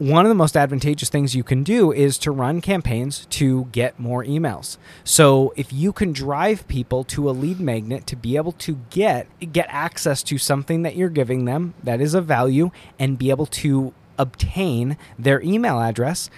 one 0.02 0.26
of 0.26 0.30
the 0.30 0.36
most 0.36 0.58
advantageous 0.58 1.10
things 1.10 1.36
you 1.36 1.44
can 1.44 1.62
do 1.62 1.92
is 1.92 2.18
to 2.18 2.32
run 2.32 2.60
campaigns 2.60 3.28
to 3.28 3.66
get 3.66 4.00
more 4.00 4.26
emails. 4.26 4.80
So 5.04 5.54
if 5.56 5.72
you 5.72 5.94
can 5.94 6.12
drive 6.12 6.68
people 6.68 7.04
to 7.04 7.30
a 7.30 7.32
lead 7.32 7.60
magnet 7.60 8.08
to 8.08 8.16
be 8.16 8.36
able 8.36 8.54
to 8.54 8.80
get 8.90 9.28
get 9.54 9.68
access 9.70 10.24
to 10.24 10.40
something 10.40 10.82
that 10.82 10.96
you're 10.96 11.10
giving 11.10 11.46
them 11.46 11.76
that 11.84 12.02
is 12.02 12.16
of 12.16 12.26
value 12.26 12.72
and 12.98 13.20
be 13.20 13.30
able 13.30 13.46
to 13.46 13.94
obtain 14.18 14.98
their 15.20 15.40
email 15.44 15.80
address, 15.80 16.32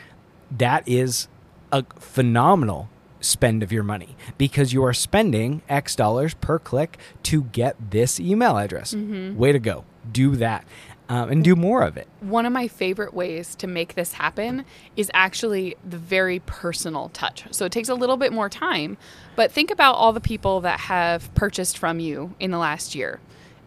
that 0.52 0.86
is 0.86 1.30
a 1.72 1.86
phenomenal 1.98 2.90
spend 3.22 3.64
of 3.64 3.72
your 3.72 3.84
money 3.84 4.18
because 4.38 4.74
you 4.74 4.84
are 4.84 4.94
spending 4.94 5.62
X 5.70 5.96
dollars 5.96 6.34
per 6.34 6.60
click 6.60 6.98
to 7.24 7.44
get 7.44 7.78
this 7.92 8.20
email 8.20 8.58
address. 8.58 8.94
Mm-hmm. 8.94 9.38
Way 9.38 9.54
to 9.54 9.60
go. 9.60 9.86
Do 10.12 10.36
that 10.36 10.66
um, 11.14 11.30
and 11.30 11.44
do 11.44 11.56
more 11.56 11.84
of 11.84 11.96
it. 11.96 12.08
One 12.22 12.48
of 12.48 12.52
my 12.52 12.68
favorite 12.68 13.14
ways 13.14 13.54
to 13.58 13.68
make 13.68 13.94
this 13.94 14.14
happen 14.14 14.66
is 14.96 15.12
actually 15.14 15.76
the 15.88 16.00
very 16.00 16.40
personal 16.40 17.10
touch. 17.10 17.46
So 17.52 17.66
it 17.66 17.72
takes 17.72 17.88
a 17.88 17.94
little 17.94 18.18
bit 18.18 18.34
more 18.34 18.50
time, 18.50 18.98
but 19.36 19.52
think 19.52 19.70
about 19.70 19.94
all 19.94 20.12
the 20.12 20.20
people 20.20 20.62
that 20.62 20.80
have 20.80 21.32
purchased 21.36 21.78
from 21.78 22.00
you 22.00 22.34
in 22.40 22.50
the 22.50 22.58
last 22.58 22.96
year. 22.96 23.20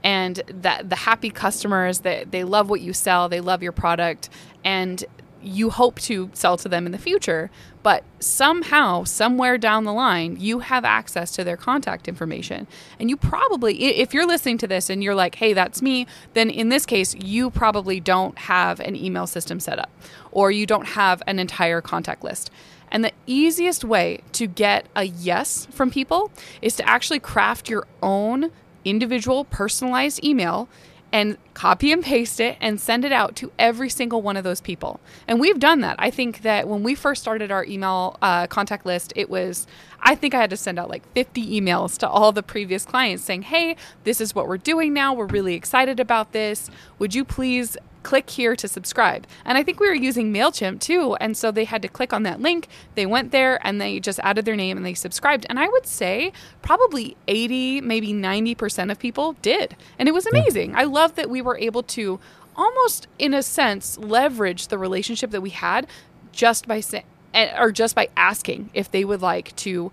And 0.03 0.43
that 0.49 0.91
the 0.91 0.97
happy 0.97 1.31
customers 1.31 2.01
that 2.01 2.33
they 2.33 2.43
love 2.43 2.69
what 2.69 2.81
you 2.81 2.93
sell, 2.93 3.29
they 3.29 3.41
love 3.41 3.63
your 3.63 3.71
product, 3.71 4.29
and 4.65 5.05
you 5.43 5.71
hope 5.71 6.01
to 6.01 6.31
sell 6.33 6.57
to 6.57 6.69
them 6.69 6.87
in 6.87 6.93
the 6.93 6.99
future, 6.99 7.51
but 7.83 8.03
somehow, 8.19 9.05
somewhere 9.05 9.59
down 9.59 9.85
the 9.85 9.93
line, 9.93 10.37
you 10.41 10.59
have 10.61 10.85
access 10.85 11.31
to 11.33 11.45
their 11.45 11.57
contact 11.57 12.09
information. 12.09 12.67
And 12.99 13.09
you 13.09 13.17
probably, 13.17 13.83
if 13.85 14.13
you're 14.13 14.27
listening 14.27 14.59
to 14.59 14.67
this 14.67 14.91
and 14.91 15.03
you're 15.03 15.15
like, 15.15 15.37
hey, 15.37 15.53
that's 15.53 15.83
me, 15.83 16.07
then 16.35 16.51
in 16.51 16.69
this 16.69 16.85
case, 16.85 17.15
you 17.15 17.51
probably 17.51 18.01
don't 18.01 18.37
have 18.39 18.81
an 18.81 18.97
email 18.97 19.27
system 19.27 19.61
set 19.61 19.79
up 19.79 19.91
or 20.33 20.51
you 20.51 20.67
don't 20.67 20.87
have 20.89 21.23
an 21.27 21.39
entire 21.39 21.81
contact 21.81 22.25
list. 22.25 22.51
And 22.91 23.05
the 23.05 23.13
easiest 23.27 23.85
way 23.85 24.21
to 24.33 24.47
get 24.47 24.87
a 24.95 25.05
yes 25.05 25.67
from 25.71 25.91
people 25.91 26.31
is 26.63 26.77
to 26.77 26.89
actually 26.89 27.21
craft 27.21 27.69
your 27.69 27.87
own 28.03 28.51
individual 28.85 29.45
personalized 29.45 30.25
email 30.25 30.69
and 31.17 31.39
copy 31.55 31.93
and 31.93 32.05
paste 32.05 32.41
it 32.41 32.59
and 32.61 32.79
send 32.79 33.03
it 33.03 33.11
out 33.11 33.35
to 33.35 33.51
every 33.59 33.89
single 33.89 34.21
one 34.21 34.37
of 34.37 34.45
those 34.45 34.61
people. 34.61 35.01
And 35.27 35.41
we've 35.41 35.59
done 35.59 35.81
that. 35.81 35.97
I 35.99 36.11
think 36.11 36.43
that 36.43 36.69
when 36.69 36.83
we 36.83 36.95
first 36.95 37.23
started 37.23 37.51
our 37.51 37.65
email 37.65 38.19
uh, 38.21 38.47
contact 38.49 38.85
list, 38.85 39.15
it 39.17 39.31
was, 39.31 39.67
I 40.03 40.15
think 40.15 40.35
I 40.35 40.41
had 40.43 40.51
to 40.51 40.59
send 40.59 40.79
out 40.79 40.91
like 40.91 41.11
50 41.15 41.59
emails 41.59 41.97
to 42.01 42.09
all 42.09 42.33
the 42.33 42.43
previous 42.43 42.85
clients 42.85 43.25
saying, 43.25 43.43
hey, 43.43 43.77
this 44.05 44.21
is 44.21 44.35
what 44.35 44.47
we're 44.47 44.59
doing 44.59 44.93
now. 44.93 45.15
We're 45.15 45.25
really 45.25 45.55
excited 45.55 46.01
about 46.01 46.33
this. 46.33 46.71
Would 46.99 47.15
you 47.15 47.25
please 47.25 47.79
click 48.07 48.31
here 48.31 48.55
to 48.55 48.69
subscribe. 48.69 49.27
And 49.45 49.59
I 49.59 49.65
think 49.65 49.81
we 49.81 49.89
were 49.89 49.95
using 49.95 50.33
MailChimp 50.33 50.79
too. 50.79 51.17
And 51.17 51.37
so 51.37 51.51
they 51.51 51.65
had 51.65 51.83
to 51.83 51.89
click 51.89 52.13
on 52.13 52.23
that 52.23 52.41
link. 52.41 52.69
They 52.95 53.05
went 53.05 53.33
there 53.33 53.59
and 53.67 53.81
they 53.81 53.99
just 53.99 54.21
added 54.21 54.45
their 54.45 54.55
name 54.55 54.77
and 54.77 54.87
they 54.87 54.95
subscribed. 54.95 55.45
And 55.51 55.59
I 55.59 55.67
would 55.67 55.87
say 55.87 56.33
probably 56.63 57.17
80, 57.27 57.81
maybe 57.81 58.13
90% 58.13 58.93
of 58.93 59.01
people 59.01 59.33
did. 59.43 59.75
And 59.99 60.09
it 60.09 60.13
was 60.13 60.25
hmm. 60.25 60.37
amazing. 60.37 60.77
I 60.77 60.85
love 60.85 61.17
that 61.17 61.29
we 61.29 61.43
were 61.43 61.59
able 61.59 61.83
to 61.83 62.21
almost, 62.55 63.09
in 63.19 63.35
a 63.35 63.43
sense, 63.43 63.99
leverage 63.99 64.69
the 64.69 64.79
relationship 64.79 65.33
that 65.33 65.41
we 65.41 65.51
had 65.51 65.89
just 66.31 66.69
by 66.69 66.79
saying, 66.79 67.05
eh, 67.35 67.61
or 67.61 67.73
just 67.73 67.97
by 67.97 68.09
asking 68.17 68.71
if 68.73 68.89
they 68.89 69.05
would 69.05 69.21
like 69.21 69.55
to 69.57 69.91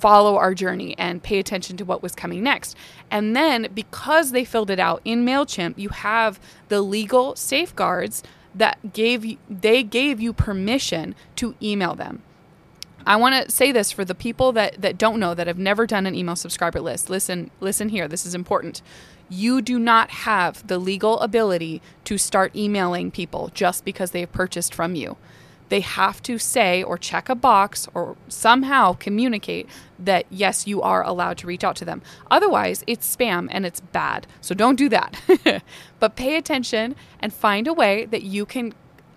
follow 0.00 0.36
our 0.36 0.54
journey 0.54 0.96
and 0.98 1.22
pay 1.22 1.38
attention 1.38 1.76
to 1.76 1.84
what 1.84 2.02
was 2.02 2.14
coming 2.14 2.42
next. 2.42 2.76
And 3.10 3.36
then 3.36 3.68
because 3.74 4.32
they 4.32 4.44
filled 4.44 4.70
it 4.70 4.80
out 4.80 5.02
in 5.04 5.24
Mailchimp, 5.24 5.78
you 5.78 5.90
have 5.90 6.40
the 6.68 6.80
legal 6.80 7.36
safeguards 7.36 8.22
that 8.54 8.92
gave 8.92 9.24
you, 9.24 9.36
they 9.48 9.82
gave 9.82 10.20
you 10.20 10.32
permission 10.32 11.14
to 11.36 11.54
email 11.62 11.94
them. 11.94 12.22
I 13.06 13.16
want 13.16 13.44
to 13.44 13.50
say 13.50 13.72
this 13.72 13.92
for 13.92 14.04
the 14.04 14.14
people 14.14 14.52
that 14.52 14.80
that 14.82 14.98
don't 14.98 15.20
know 15.20 15.34
that 15.34 15.46
have 15.46 15.58
never 15.58 15.86
done 15.86 16.06
an 16.06 16.14
email 16.14 16.36
subscriber 16.36 16.80
list. 16.80 17.08
Listen, 17.08 17.50
listen 17.60 17.88
here. 17.88 18.06
This 18.08 18.26
is 18.26 18.34
important. 18.34 18.82
You 19.28 19.62
do 19.62 19.78
not 19.78 20.10
have 20.10 20.66
the 20.66 20.78
legal 20.78 21.18
ability 21.20 21.80
to 22.04 22.18
start 22.18 22.54
emailing 22.54 23.10
people 23.10 23.50
just 23.54 23.84
because 23.84 24.10
they 24.10 24.20
have 24.20 24.32
purchased 24.32 24.74
from 24.74 24.94
you 24.94 25.16
they 25.70 25.80
have 25.80 26.22
to 26.24 26.36
say 26.36 26.82
or 26.82 26.98
check 26.98 27.28
a 27.28 27.34
box 27.34 27.88
or 27.94 28.16
somehow 28.28 28.92
communicate 28.92 29.68
that 29.98 30.26
yes, 30.28 30.66
you 30.66 30.82
are 30.82 31.02
allowed 31.02 31.38
to 31.38 31.46
reach 31.46 31.64
out 31.64 31.76
to 31.76 31.84
them. 31.84 32.02
Otherwise, 32.30 32.84
it's 32.86 33.16
spam 33.16 33.48
and 33.50 33.64
it's 33.64 33.80
bad. 33.80 34.26
So 34.40 34.54
don't 34.54 34.76
do 34.76 34.88
that. 34.90 35.62
but 36.00 36.16
pay 36.16 36.36
attention 36.36 36.96
and 37.20 37.32
find 37.32 37.66
a 37.66 37.72
way 37.72 38.04
that 38.06 38.22
you 38.22 38.44
can 38.44 38.74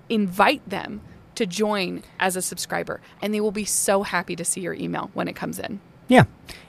invite 0.10 0.68
them 0.70 1.02
to 1.36 1.46
join 1.48 2.04
as 2.20 2.36
a 2.36 2.42
subscriber 2.42 3.02
and 3.22 3.34
they 3.34 3.42
will 3.42 3.52
be 3.52 3.66
so 3.66 4.04
happy 4.04 4.36
to 4.36 4.46
see 4.46 4.62
your 4.62 4.76
email 4.76 5.10
when 5.14 5.28
it 5.28 5.36
comes 5.36 5.58
in. 5.58 5.82
Yeah. 6.08 6.26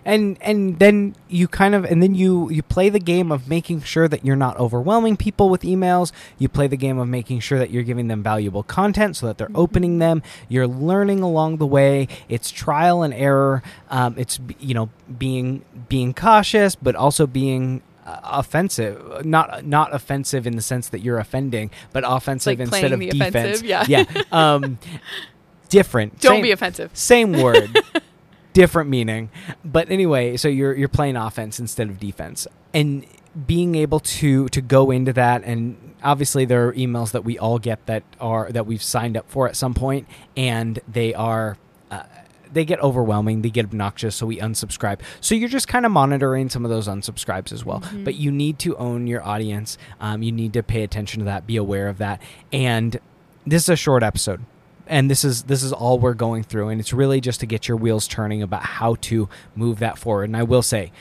And 0.07 0.37
and 0.43 0.79
then 0.81 1.15
you 1.29 1.49
kind 1.49 1.75
of 1.75 1.85
and 1.87 2.03
then 2.03 2.15
you 2.15 2.51
you 2.51 2.63
play 2.63 2.91
the 2.91 2.99
game 3.01 3.33
of 3.33 3.49
making 3.49 3.81
sure 3.83 4.07
that 4.07 4.23
you're 4.25 4.37
not 4.37 4.59
overwhelming 4.59 5.17
people 5.17 5.49
with 5.49 5.63
emails. 5.63 6.13
You 6.39 6.49
play 6.51 6.67
the 6.67 6.77
game 6.77 6.99
of 6.99 7.09
making 7.09 7.41
sure 7.41 7.59
that 7.59 7.71
you're 7.71 7.83
giving 7.83 8.09
them 8.09 8.23
valuable 8.23 8.63
content 8.63 9.17
so 9.17 9.27
that 9.27 9.39
they're 9.39 9.51
opening 9.55 10.01
them. 10.01 10.23
You're 10.49 10.67
learning 10.69 11.21
along 11.23 11.57
the 11.57 11.67
way. 11.67 12.09
It's 12.29 12.51
trial 12.51 13.03
and 13.03 13.15
error. 13.15 13.63
Um, 13.89 14.15
it's 14.19 14.39
you 14.59 14.75
know 14.75 14.91
being 15.19 15.65
being 15.89 16.13
cautious, 16.13 16.75
but 16.77 16.95
also 16.95 17.27
being 17.27 17.81
uh, 18.05 18.21
offensive 18.25 19.25
not 19.25 19.65
not 19.65 19.95
offensive 19.95 20.47
in 20.47 20.55
the 20.57 20.61
sense 20.63 20.91
that 20.91 20.99
you're 21.01 21.19
offending 21.19 21.71
but 21.95 22.05
offensive 22.07 22.59
Like 22.59 22.69
instead 22.69 22.93
of 22.93 23.01
defense 23.01 23.35
offensive, 23.35 23.67
yeah. 23.67 23.85
yeah 23.89 24.05
um 24.31 24.79
different 25.71 26.21
Don't 26.21 26.35
Same- 26.35 26.43
be 26.43 26.51
offensive. 26.51 26.91
same 26.93 27.33
word 27.33 27.75
different 28.55 28.89
meaning. 28.89 29.29
But 29.65 29.91
anyway 29.91 30.39
so 30.39 30.49
you're 30.49 30.75
you're 30.75 30.89
playing 30.89 31.17
offense 31.17 31.61
instead 31.61 31.91
of 31.91 32.01
defense. 32.01 32.47
And 32.73 33.05
being 33.47 33.75
able 33.75 34.01
to 34.01 34.49
to 34.49 34.63
go 34.63 34.91
into 34.91 35.13
that 35.13 35.43
and 35.45 35.77
obviously 36.03 36.45
there 36.45 36.69
are 36.69 36.73
emails 36.75 37.11
that 37.13 37.25
we 37.25 37.39
all 37.39 37.59
get 37.59 37.85
that 37.87 38.05
are 38.21 38.51
that 38.53 38.67
we've 38.67 38.83
signed 38.83 39.17
up 39.17 39.29
for 39.29 39.49
at 39.49 39.57
some 39.57 39.75
point 39.75 40.07
and 40.37 40.79
they 40.87 41.13
are 41.15 41.57
uh, 41.91 42.05
they 42.53 42.65
get 42.65 42.81
overwhelming 42.81 43.43
they 43.43 43.51
get 43.51 43.65
obnoxious 43.67 44.15
so 44.15 44.27
we 44.27 44.39
unsubscribe. 44.39 45.01
So 45.21 45.35
you're 45.35 45.49
just 45.49 45.67
kind 45.67 45.85
of 45.85 45.93
monitoring 45.93 46.49
some 46.49 46.65
of 46.65 46.71
those 46.71 46.87
unsubscribes 46.87 47.53
as 47.53 47.65
well. 47.65 47.83
But 48.05 48.15
you 48.15 48.31
need 48.31 48.61
to 48.61 48.77
own 48.77 49.09
your 49.09 49.25
audience. 49.25 49.77
Um, 50.01 50.23
you 50.23 50.31
need 50.31 50.53
to 50.53 50.63
pay 50.63 50.85
attention 50.85 51.19
to 51.19 51.25
that 51.25 51.47
be 51.47 51.57
aware 51.57 51.89
of 51.89 51.99
that. 51.99 52.23
And 52.53 53.01
this 53.45 53.65
is 53.65 53.69
a 53.71 53.77
short 53.77 54.05
episode 54.05 54.45
and 54.87 55.11
this 55.11 55.25
is 55.25 55.45
this 55.45 55.63
is 55.63 55.73
all 55.73 55.99
we're 55.99 56.15
going 56.15 56.43
through 56.43 56.69
and 56.69 56.81
it's 56.81 56.93
really 56.93 57.21
just 57.21 57.41
to 57.41 57.47
get 57.47 57.69
your 57.69 57.77
wheels 57.77 58.07
turning 58.07 58.43
about 58.43 58.63
how 58.63 58.97
to 58.97 59.29
move 59.55 59.79
that 59.79 59.99
forward. 59.99 60.25
And 60.25 60.37
i 60.37 60.43
will 60.43 60.63
say 60.63 60.93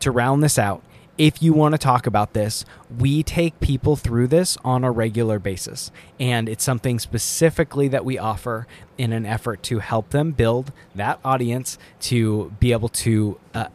to 0.00 0.10
round 0.10 0.42
this 0.42 0.58
out 0.58 0.82
if 1.16 1.42
you 1.42 1.52
want 1.52 1.74
to 1.74 1.78
talk 1.78 2.06
about 2.06 2.32
this 2.32 2.64
we 2.96 3.22
take 3.22 3.58
people 3.60 3.96
through 3.96 4.28
this 4.28 4.56
on 4.64 4.84
a 4.84 4.90
regular 4.90 5.38
basis. 5.38 5.90
And 6.18 6.48
it's 6.48 6.64
something 6.64 6.98
specifically 6.98 7.88
that 7.88 8.04
we 8.04 8.18
offer 8.18 8.66
in 8.96 9.12
an 9.12 9.26
effort 9.26 9.62
to 9.64 9.80
help 9.80 10.10
them 10.10 10.32
build 10.32 10.72
that 10.94 11.18
audience 11.24 11.78
to 12.00 12.52
be 12.60 12.72
able 12.72 12.88
to 12.88 13.38
uh, 13.54 13.66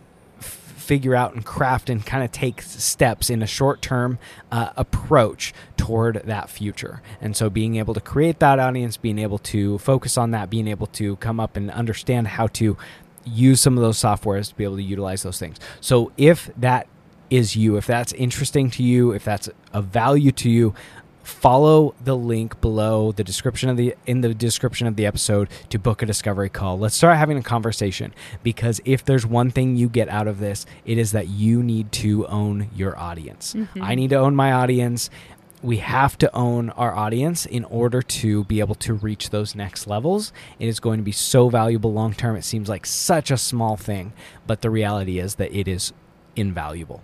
figure 0.84 1.16
out 1.16 1.34
and 1.34 1.46
craft 1.46 1.90
and 1.90 2.06
kind 2.06 2.24
of 2.24 2.32
take 2.32 2.62
steps 2.62 3.30
in 3.30 3.42
a 3.42 3.48
short 3.48 3.82
term 3.82 4.20
uh, 4.52 4.70
approach 4.76 5.54
toward 5.78 6.22
that 6.26 6.50
future. 6.50 7.02
And 7.22 7.36
so 7.36 7.50
being 7.50 7.78
able 7.78 7.94
to 7.94 8.02
create 8.02 8.40
that 8.40 8.60
audience, 8.60 8.98
being 8.98 9.20
able 9.20 9.40
to 9.40 9.78
focus 9.80 10.18
on 10.18 10.32
that, 10.32 10.50
being 10.50 10.68
able 10.68 10.88
to 10.88 11.16
come 11.18 11.40
up 11.40 11.58
and 11.58 11.72
understand 11.72 12.28
how 12.28 12.48
to 12.48 12.78
use 13.26 13.62
some 13.62 13.78
of 13.78 13.84
those 13.84 13.98
softwares 13.98 14.50
to 14.50 14.56
be 14.56 14.64
able 14.64 14.76
to 14.76 14.84
utilize 14.84 15.24
those 15.24 15.40
things. 15.40 15.58
So 15.80 16.12
if 16.18 16.52
that 16.58 16.88
is 17.30 17.56
you, 17.56 17.78
if 17.78 17.88
that's 17.88 18.14
interesting 18.14 18.70
to 18.72 18.84
you, 18.84 19.12
if 19.12 19.24
that's 19.24 19.50
of 19.72 19.86
value 19.86 20.32
to 20.34 20.50
you, 20.50 20.76
follow 21.24 21.96
the 22.04 22.16
link 22.16 22.60
below 22.62 23.12
the 23.12 23.24
description 23.24 23.70
of 23.70 23.78
the 23.78 23.96
in 24.06 24.22
the 24.22 24.34
description 24.34 24.86
of 24.88 24.96
the 24.96 25.06
episode 25.06 25.50
to 25.70 25.80
book 25.80 26.02
a 26.02 26.06
discovery 26.06 26.50
call. 26.50 26.78
Let's 26.78 26.96
start 26.96 27.18
having 27.18 27.38
a 27.38 27.44
conversation 27.44 28.14
because 28.44 28.82
if 28.86 29.04
there's 29.04 29.26
one 29.26 29.50
thing 29.50 29.76
you 29.76 29.90
get 29.90 30.10
out 30.10 30.28
of 30.28 30.40
this, 30.40 30.66
it 30.86 30.98
is 30.98 31.14
that 31.14 31.30
you 31.30 31.64
need 31.64 31.92
to 31.94 32.28
own 32.28 32.70
your 32.76 32.98
audience. 32.98 33.54
Mm-hmm. 33.54 33.82
I 33.82 33.96
need 33.96 34.10
to 34.10 34.18
own 34.18 34.36
my 34.36 34.52
audience. 34.52 35.10
We 35.62 35.78
have 35.78 36.18
to 36.18 36.36
own 36.36 36.72
our 36.72 36.94
audience 36.94 37.46
in 37.46 37.64
order 37.66 38.02
to 38.02 38.44
be 38.44 38.60
able 38.60 38.76
to 38.76 38.94
reach 38.94 39.30
those 39.30 39.56
next 39.56 39.88
levels. 39.88 40.34
It 40.60 40.68
is 40.68 40.82
going 40.82 40.98
to 40.98 41.04
be 41.04 41.14
so 41.14 41.48
valuable 41.48 41.94
long 41.94 42.14
term. 42.14 42.36
It 42.36 42.44
seems 42.44 42.68
like 42.68 42.86
such 42.86 43.32
a 43.32 43.38
small 43.38 43.78
thing, 43.78 44.12
but 44.46 44.62
the 44.62 44.70
reality 44.70 45.20
is 45.20 45.36
that 45.36 45.56
it 45.56 45.70
is 45.70 45.94
invaluable. 46.36 47.02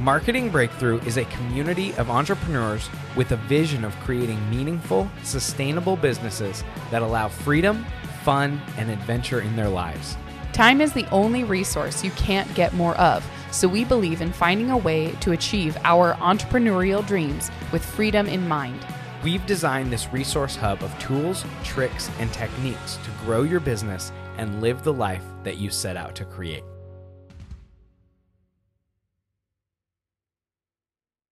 Marketing 0.00 0.50
Breakthrough 0.50 0.98
is 1.02 1.18
a 1.18 1.24
community 1.26 1.94
of 1.94 2.10
entrepreneurs 2.10 2.90
with 3.14 3.30
a 3.30 3.36
vision 3.36 3.84
of 3.84 3.94
creating 4.00 4.50
meaningful, 4.50 5.08
sustainable 5.22 5.94
businesses 5.94 6.64
that 6.90 7.00
allow 7.00 7.28
freedom, 7.28 7.86
fun, 8.24 8.60
and 8.76 8.90
adventure 8.90 9.40
in 9.40 9.54
their 9.54 9.68
lives. 9.68 10.16
Time 10.52 10.80
is 10.80 10.92
the 10.92 11.08
only 11.10 11.44
resource 11.44 12.02
you 12.02 12.10
can't 12.12 12.52
get 12.56 12.74
more 12.74 12.96
of, 12.96 13.24
so 13.52 13.68
we 13.68 13.84
believe 13.84 14.20
in 14.20 14.32
finding 14.32 14.72
a 14.72 14.76
way 14.76 15.12
to 15.20 15.30
achieve 15.30 15.76
our 15.84 16.14
entrepreneurial 16.14 17.06
dreams 17.06 17.52
with 17.70 17.84
freedom 17.84 18.26
in 18.26 18.48
mind. 18.48 18.84
We've 19.22 19.46
designed 19.46 19.92
this 19.92 20.12
resource 20.12 20.56
hub 20.56 20.82
of 20.82 20.98
tools, 20.98 21.44
tricks, 21.62 22.10
and 22.18 22.32
techniques 22.32 22.96
to 22.96 23.24
grow 23.24 23.42
your 23.42 23.60
business 23.60 24.10
and 24.38 24.60
live 24.60 24.82
the 24.82 24.92
life 24.92 25.24
that 25.44 25.58
you 25.58 25.70
set 25.70 25.96
out 25.96 26.16
to 26.16 26.24
create. 26.24 26.64